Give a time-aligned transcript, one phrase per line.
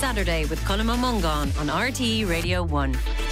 [0.00, 3.29] Saturday with Colm Mungan on RTE Radio 1.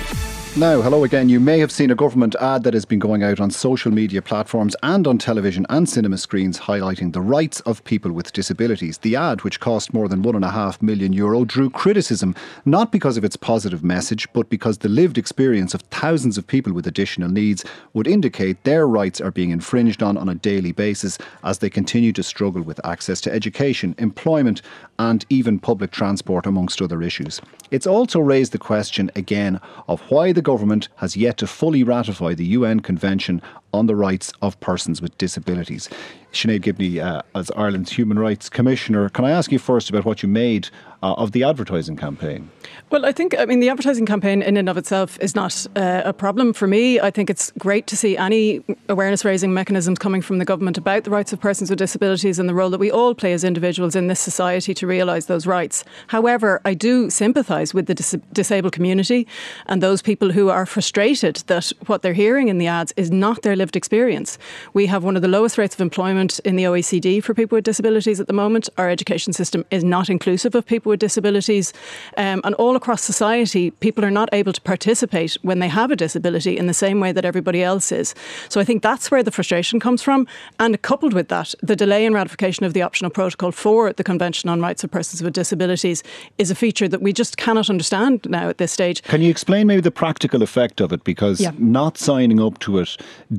[0.56, 1.28] Now, hello again.
[1.28, 4.20] You may have seen a government ad that has been going out on social media
[4.20, 8.98] platforms and on television and cinema screens highlighting the rights of people with disabilities.
[8.98, 12.34] The ad, which cost more than one and a half million euro, drew criticism
[12.64, 16.72] not because of its positive message, but because the lived experience of thousands of people
[16.72, 21.18] with additional needs would indicate their rights are being infringed on on a daily basis
[21.44, 24.60] as they continue to struggle with access to education, employment,
[24.98, 27.40] and even public transport, amongst other issues.
[27.70, 32.32] It's also raised the question again of why the government has yet to fully ratify
[32.32, 33.42] the UN Convention
[33.72, 35.88] on the Rights of Persons with Disabilities.
[36.32, 40.22] Sinéad Gibney, uh, as Ireland's Human Rights Commissioner, can I ask you first about what
[40.22, 40.68] you made
[41.02, 42.50] uh, of the advertising campaign?
[42.90, 46.02] Well, I think, I mean, the advertising campaign in and of itself is not uh,
[46.04, 47.00] a problem for me.
[47.00, 51.04] I think it's great to see any awareness raising mechanisms coming from the government about
[51.04, 53.94] the rights of persons with disabilities and the role that we all play as individuals
[53.94, 55.84] in this society to realise those rights.
[56.08, 59.26] However, I do sympathise with the dis- disabled community
[59.66, 63.42] and those people who are frustrated that what they're hearing in the ads is not
[63.42, 64.38] their lived experience.
[64.72, 67.64] We have one of the lowest rates of employment in the OECD for people with
[67.64, 68.68] disabilities at the moment.
[68.78, 71.72] Our education system is not inclusive of people with disabilities.
[72.16, 75.96] Um, and all across society, people are not able to participate when they have a
[75.96, 78.14] disability in the same way that everybody else is.
[78.48, 80.26] So I think that's where the frustration comes from.
[80.58, 84.48] And coupled with that, the delay in ratification of the optional protocol for the Convention
[84.48, 86.02] on Rights of Persons with Disabilities
[86.38, 89.02] is a feature that we just cannot understand now at this stage.
[89.02, 91.04] Can you explain maybe the practical effect of it?
[91.04, 91.52] Because yeah.
[91.58, 92.96] not signing up to it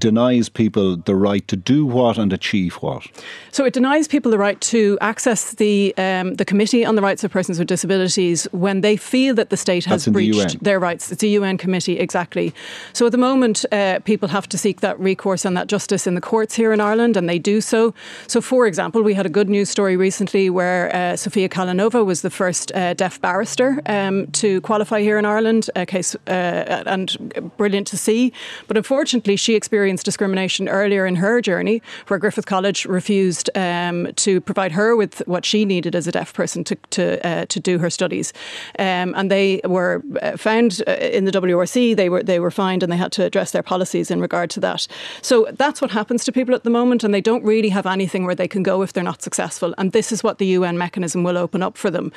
[0.10, 3.04] denies people the right to do what and achieve what?
[3.52, 7.24] So it denies people the right to access the um, the Committee on the Rights
[7.24, 11.12] of Persons with Disabilities when they feel that the state has breached the their rights.
[11.12, 12.54] It's a UN committee, exactly.
[12.94, 16.16] So at the moment, uh, people have to seek that recourse and that justice in
[16.16, 17.94] the courts here in Ireland, and they do so.
[18.28, 22.22] So, for example, we had a good news story recently where uh, Sofia Kalanova was
[22.22, 25.70] the first uh, deaf barrister um, to qualify here in Ireland.
[25.76, 28.34] A case uh, and brilliant to see,
[28.68, 34.42] but unfortunately, she experienced discrimination earlier in her journey, where Griffith College refused um, to
[34.42, 37.78] provide her with what she needed as a deaf person to to, uh, to do
[37.78, 38.34] her studies,
[38.78, 41.96] um, and they were uh, found uh, in the WRC.
[41.96, 44.60] They were they were fined, and they had to address their policies in regard to
[44.62, 44.88] that.
[45.22, 48.26] So that's what happens to people at the moment, and they don't really have anything
[48.26, 49.74] where they can go if they're not successful.
[49.78, 52.12] And this is what the UN mechanism will open up for them.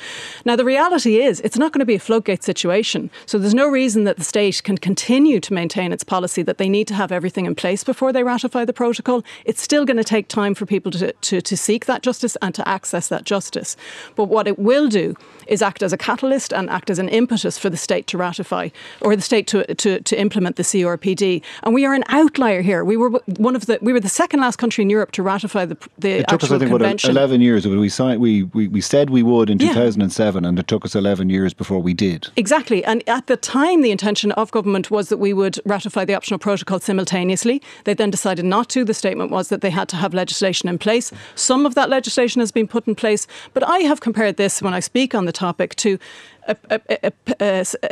[0.45, 3.09] Now, the reality is, it's not going to be a floodgate situation.
[3.25, 6.69] So there's no reason that the state can continue to maintain its policy that they
[6.69, 9.23] need to have everything in place before they ratify the protocol.
[9.45, 12.53] It's still going to take time for people to, to, to seek that justice and
[12.55, 13.77] to access that justice.
[14.15, 15.15] But what it will do
[15.47, 18.69] is act as a catalyst and act as an impetus for the state to ratify
[18.99, 21.41] or the state to, to, to implement the CRPD.
[21.63, 22.83] And we are an outlier here.
[22.83, 25.65] We were one of the we were the second last country in Europe to ratify
[25.65, 27.09] the, the it took us, I think, convention.
[27.09, 27.67] What, 11 years.
[27.67, 30.49] We, signed, we, we, we said we would in 2007 yeah.
[30.49, 32.27] and it took us 11 years before we did.
[32.35, 32.83] Exactly.
[32.83, 36.39] And at the time, the intention of government was that we would ratify the optional
[36.39, 37.61] protocol simultaneously.
[37.83, 38.83] They then decided not to.
[38.83, 41.11] The statement was that they had to have legislation in place.
[41.35, 43.27] Some of that legislation has been put in place.
[43.53, 45.97] But I have compared this when I speak on the topic to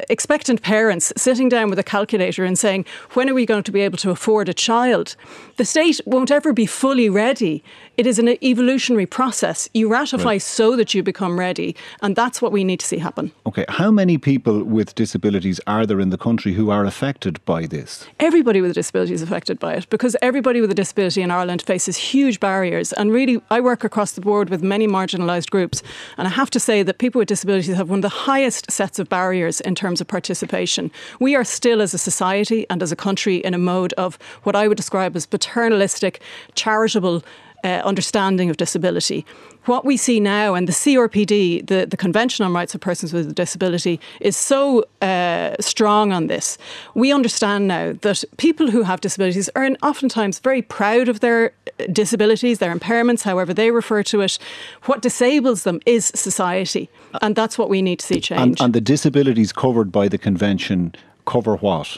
[0.10, 3.82] expectant parents sitting down with a calculator and saying, when are we going to be
[3.82, 5.16] able to afford a child?
[5.58, 7.64] The state won't ever be fully ready.
[7.98, 9.70] It is an evolutionary process.
[9.74, 10.42] You ratify right.
[10.42, 13.32] so that you become ready, and that's what we need to see happen.
[13.46, 17.68] Okay, how many people with disabilities are there in the country who are affected by
[17.68, 18.08] this?
[18.20, 21.62] Everybody with a disability is affected by it because everybody with a disability in Ireland
[21.62, 22.92] faces huge barriers.
[22.94, 25.84] And really, I work across the board with many marginalised groups,
[26.18, 29.00] and I have to say that people with disabilities have one of the highest sets
[29.00, 30.92] of barriers in terms of participation.
[31.20, 34.56] We are still, as a society and as a country, in a mode of what
[34.56, 36.22] I would describe as paternalistic,
[36.56, 37.24] charitable
[37.64, 39.26] uh, understanding of disability.
[39.66, 43.30] What we see now, and the CRPD, the, the Convention on Rights of Persons with
[43.30, 46.58] a Disability, is so uh, strong on this.
[46.96, 51.54] We understand now that people who have disabilities are oftentimes very proud of their
[51.92, 54.38] disabilities, their impairments, however they refer to it.
[54.84, 56.90] What disables them is society,
[57.22, 58.42] and that's what we need to see change.
[58.42, 60.96] And, and the disabilities covered by the Convention
[61.26, 61.98] cover what?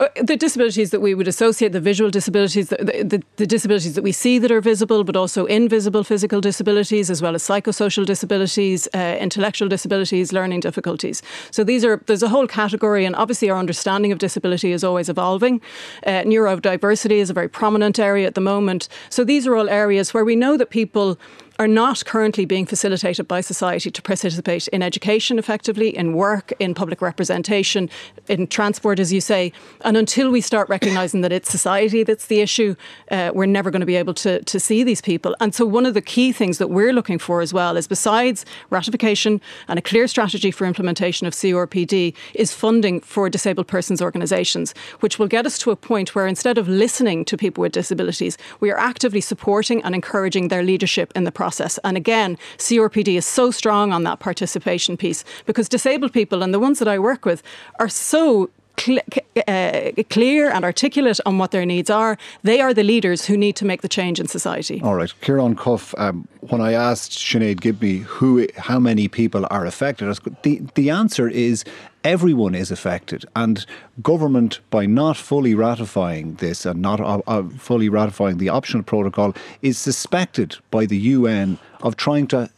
[0.00, 4.02] Uh, the disabilities that we would associate, the visual disabilities, the, the, the, disabilities that
[4.02, 8.88] we see that are visible, but also invisible physical disabilities, as well as psychosocial disabilities,
[8.94, 11.22] uh, intellectual disabilities, learning difficulties.
[11.50, 15.08] So these are there's a whole category, and obviously our understanding of disability is always
[15.08, 15.60] evolving.
[16.06, 18.88] Uh, neurodiversity is a very prominent area at the moment.
[19.10, 21.18] So these are all areas where we know that people
[21.58, 26.72] are not currently being facilitated by society to participate in education effectively, in work, in
[26.72, 27.90] public representation,
[28.28, 29.52] in transport, as you say.
[29.80, 32.76] And until we start recognising that it's society that's the issue,
[33.10, 35.34] uh, we're never going to be able to, to see these people.
[35.40, 38.46] And so, one of the key things that we're looking for as well is besides
[38.70, 44.74] ratification and a clear strategy for implementation of CRPD, is funding for disabled persons organisations,
[45.00, 48.38] which will get us to a point where instead of listening to people with disabilities,
[48.60, 51.47] we are actively supporting and encouraging their leadership in the process.
[51.84, 56.58] And again, CRPD is so strong on that participation piece because disabled people and the
[56.58, 57.42] ones that I work with
[57.78, 59.00] are so cl-
[59.46, 62.18] uh, clear and articulate on what their needs are.
[62.42, 64.80] They are the leaders who need to make the change in society.
[64.82, 65.94] All right, Ciaran Cuffe.
[65.98, 71.28] Um, when I asked Sinéad Gibney who, how many people are affected, the the answer
[71.28, 71.64] is
[72.04, 73.66] everyone is affected, and
[74.02, 79.34] government by not fully ratifying this and not uh, uh, fully ratifying the optional protocol
[79.62, 82.48] is suspected by the UN of trying to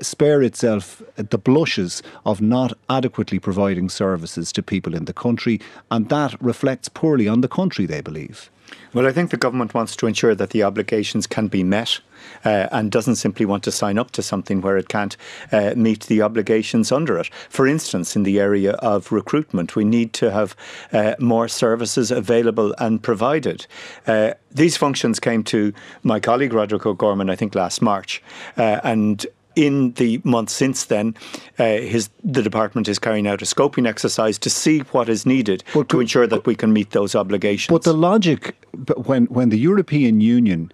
[0.00, 5.60] spare itself the blushes of not adequately providing services to people in the country,
[5.90, 8.50] and that reflects poorly on the country, they believe.
[8.94, 12.00] Well, I think the government wants to ensure that the obligations can be met
[12.44, 15.16] uh, and doesn't simply want to sign up to something where it can't
[15.52, 17.28] uh, meet the obligations under it.
[17.48, 20.56] For instance, in the area of recruitment, we need to have
[20.92, 23.66] uh, more services available and provided.
[24.06, 25.72] Uh, these functions came to
[26.02, 28.22] my colleague Roderick O'Gorman, I think, last March,
[28.56, 29.26] uh, and
[29.58, 31.16] in the months since then,
[31.58, 35.64] uh, his the department is carrying out a scoping exercise to see what is needed
[35.74, 37.72] but, to ensure that we can meet those obligations.
[37.74, 38.54] But the logic,
[38.96, 40.72] when when the European Union.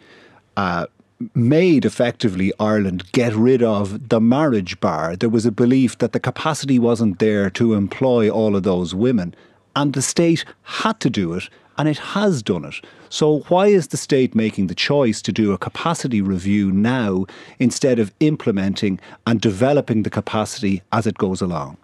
[0.57, 0.87] Uh,
[1.35, 5.17] made effectively Ireland get rid of the marriage bar.
[5.17, 9.35] There was a belief that the capacity wasn't there to employ all of those women,
[9.77, 12.75] and the state had to do it and it has done it.
[13.09, 17.27] So, why is the state making the choice to do a capacity review now
[17.59, 21.77] instead of implementing and developing the capacity as it goes along?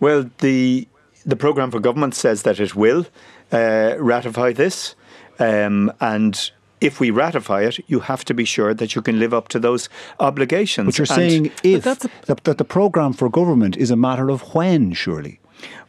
[0.00, 0.86] Well, the
[1.24, 3.06] the programme for government says that it will
[3.52, 4.94] uh, ratify this,
[5.38, 6.50] um, and
[6.80, 9.58] if we ratify it, you have to be sure that you can live up to
[9.58, 9.88] those
[10.20, 10.86] obligations.
[10.86, 14.54] But you're and saying if that the, the programme for government is a matter of
[14.54, 15.40] when, surely.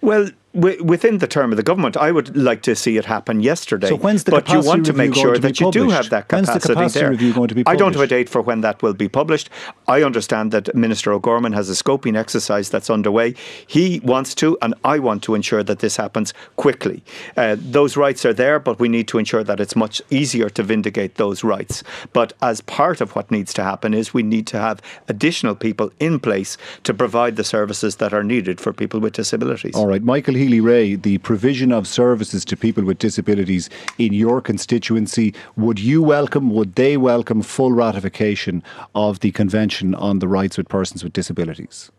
[0.01, 3.89] Well, within the term of the government, I would like to see it happen yesterday.
[3.89, 6.51] So when's the but you want to make sure that you do have that capacity
[6.51, 7.09] when's the capacity there.
[7.11, 7.75] Review going to be published?
[7.75, 9.49] I don't have a date for when that will be published.
[9.87, 13.35] I understand that Minister O'Gorman has a scoping exercise that's underway.
[13.65, 17.03] He wants to, and I want to ensure that this happens quickly.
[17.35, 20.63] Uh, those rights are there, but we need to ensure that it's much easier to
[20.63, 21.83] vindicate those rights.
[22.13, 25.91] But as part of what needs to happen is we need to have additional people
[25.99, 29.75] in place to provide the services that are needed for people with disabilities.
[29.75, 35.33] All right, Michael Healy-Rae, the provision of services to people with disabilities in your constituency.
[35.57, 38.63] Would you welcome, would they welcome full ratification
[38.95, 41.91] of the Convention on the Rights of Persons with Disabilities?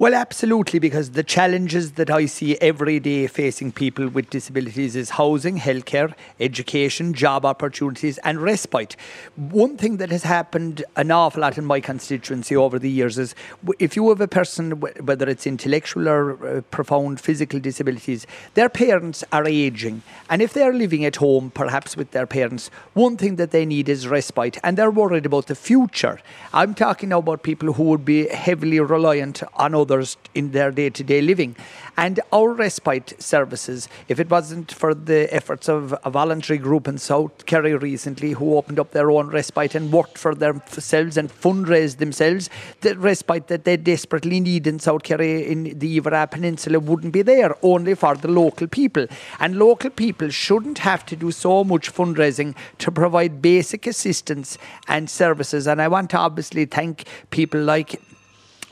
[0.00, 5.10] Well, absolutely, because the challenges that I see every day facing people with disabilities is
[5.10, 8.96] housing, healthcare, education, job opportunities, and respite.
[9.36, 13.34] One thing that has happened an awful lot in my constituency over the years is
[13.78, 19.22] if you have a person, whether it's intellectual or uh, profound physical disabilities, their parents
[19.32, 20.00] are aging.
[20.30, 23.86] And if they're living at home, perhaps with their parents, one thing that they need
[23.90, 26.20] is respite, and they're worried about the future.
[26.54, 30.70] I'm talking now about people who would be heavily reliant on other others in their
[30.70, 31.56] day to day living.
[31.96, 36.98] And our respite services, if it wasn't for the efforts of a voluntary group in
[36.98, 41.98] South Kerry recently who opened up their own respite and worked for themselves and fundraised
[41.98, 42.48] themselves,
[42.80, 47.22] the respite that they desperately need in South Kerry in the Iveragh Peninsula wouldn't be
[47.22, 49.06] there, only for the local people.
[49.40, 54.56] And local people shouldn't have to do so much fundraising to provide basic assistance
[54.88, 55.66] and services.
[55.66, 58.00] And I want to obviously thank people like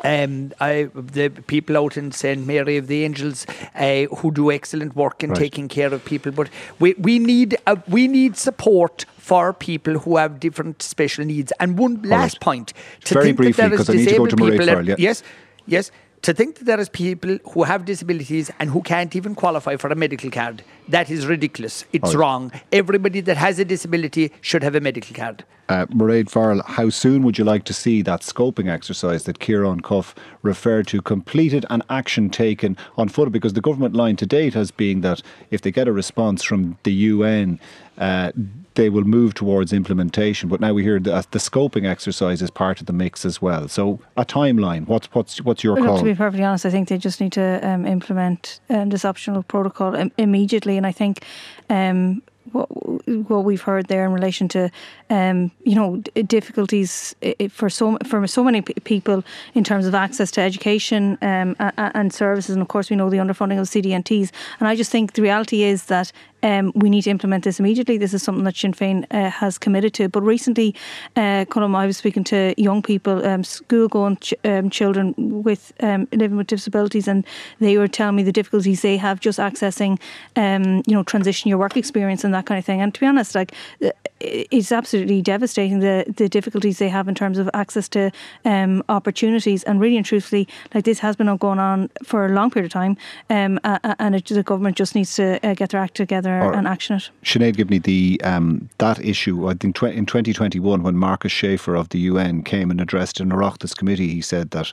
[0.04, 4.96] um, I, the people out in St Mary of the Angels uh, who do excellent
[4.96, 5.38] work in right.
[5.38, 6.32] taking care of people.
[6.32, 11.52] But we, we need a, we need support for people who have different special needs.
[11.60, 12.40] And one last right.
[12.40, 12.72] point
[13.04, 14.84] to Very think briefly, that there is disabled people.
[14.84, 14.94] yeah.
[14.98, 15.22] Yes,
[15.66, 15.90] yes
[16.22, 19.88] to think that there is people who have disabilities and who can't even qualify for
[19.88, 21.84] a medical card, that is ridiculous.
[21.92, 22.20] It's right.
[22.20, 22.52] wrong.
[22.72, 25.44] Everybody that has a disability should have a medical card.
[25.68, 29.80] Uh, Mairéad Farrell, how soon would you like to see that scoping exercise that Ciaran
[29.80, 33.30] Cuffe referred to completed and action taken on foot?
[33.30, 35.20] Because the government line to date has been that
[35.50, 37.60] if they get a response from the UN,
[37.98, 38.32] uh,
[38.74, 40.48] they will move towards implementation.
[40.48, 43.68] But now we hear that the scoping exercise is part of the mix as well.
[43.68, 44.86] So a timeline.
[44.86, 45.98] What's what's what's your Look, call?
[45.98, 49.42] To be perfectly honest, I think they just need to um, implement um, this optional
[49.42, 51.24] protocol Im- immediately, and I think.
[51.68, 52.66] Um, what,
[53.06, 54.70] what we've heard there in relation to,
[55.10, 57.14] um, you know, difficulties
[57.50, 59.24] for so for so many people
[59.54, 63.18] in terms of access to education um, and services, and of course we know the
[63.18, 64.30] underfunding of CDNTs.
[64.60, 67.98] And I just think the reality is that um, we need to implement this immediately.
[67.98, 70.08] This is something that Sinn Féin uh, has committed to.
[70.08, 70.74] But recently,
[71.16, 76.08] uh, Colm, I was speaking to young people, um, school-going ch- um, children with um,
[76.12, 77.24] living with disabilities, and
[77.60, 79.98] they were telling me the difficulties they have just accessing,
[80.36, 82.80] um, you know, transition your work experience and that kind of thing.
[82.80, 83.52] And to be honest, like
[83.84, 88.10] uh, it's absolutely devastating the the difficulties they have in terms of access to
[88.44, 89.62] um, opportunities.
[89.64, 92.72] And really and truthfully, like this has been going on for a long period of
[92.72, 92.96] time,
[93.28, 96.96] and it, the government just needs to uh, get their act together together and action
[96.96, 97.10] it.
[97.22, 101.98] Sinéad Gibney, the um, that issue, I think in 2021, when Markus Schefer of the
[102.00, 104.72] UN came and addressed an Oireachtas committee, he said that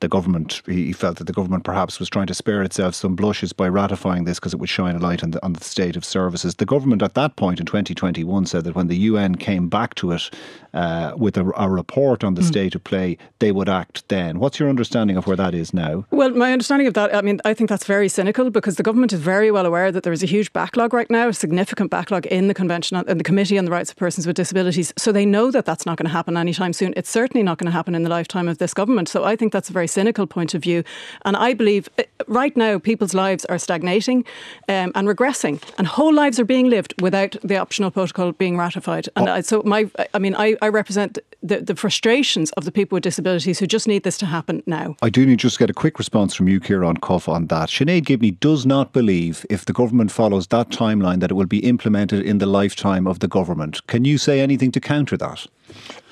[0.00, 3.52] the government, he felt that the government perhaps was trying to spare itself some blushes
[3.52, 6.04] by ratifying this because it would shine a light on the, on the state of
[6.04, 6.56] services.
[6.56, 10.12] The government at that point in 2021 said that when the UN came back to
[10.12, 10.30] it
[10.74, 12.46] uh, with a, a, report on the mm.
[12.46, 14.40] state of play, they would act then.
[14.40, 16.04] What's your understanding of where that is now?
[16.10, 19.12] Well, my understanding of that, I mean, I think that's very cynical because the government
[19.12, 22.26] is very well aware that there is a huge backlog right now, a significant backlog
[22.26, 24.92] in the convention and the Committee on the Rights of Persons with Disabilities.
[24.98, 26.92] So they know that that's not going to happen anytime soon.
[26.96, 29.08] It's certainly not going to happen in the lifetime of this government.
[29.08, 30.82] So I think that's a very cynical point of view.
[31.24, 34.24] And I believe uh, right now people's lives are stagnating
[34.68, 38.73] um, and regressing, and whole lives are being lived without the optional protocol being ratified.
[39.16, 39.40] And oh.
[39.40, 43.58] so my, I mean, I, I represent the, the frustrations of the people with disabilities
[43.58, 44.96] who just need this to happen now.
[45.02, 47.68] I do need just get a quick response from you, Ciaran Cuffe, on that.
[47.68, 51.58] Sinéad Gibney does not believe if the government follows that timeline that it will be
[51.58, 53.86] implemented in the lifetime of the government.
[53.86, 55.46] Can you say anything to counter that?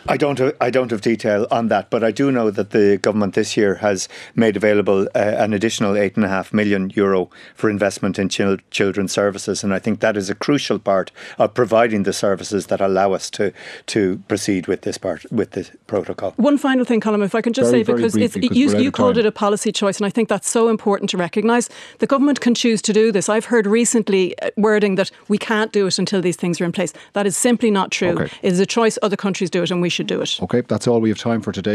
[0.07, 0.39] I don't.
[0.39, 3.57] Have, I don't have detail on that, but I do know that the government this
[3.57, 8.19] year has made available uh, an additional eight and a half million euro for investment
[8.19, 12.13] in chil- children's services, and I think that is a crucial part of providing the
[12.13, 13.53] services that allow us to
[13.87, 16.33] to proceed with this part with the protocol.
[16.37, 18.91] One final thing, Colm, if I can just very, say because, briefly, because you, you
[18.91, 21.69] called it a policy choice, and I think that's so important to recognise.
[21.99, 23.29] The government can choose to do this.
[23.29, 26.73] I've heard recently uh, wording that we can't do it until these things are in
[26.73, 26.93] place.
[27.13, 28.19] That is simply not true.
[28.19, 28.33] Okay.
[28.43, 28.99] It is a choice.
[29.03, 30.39] Other countries do it, and we should do it.
[30.43, 31.71] Okay, that's all we have time for today.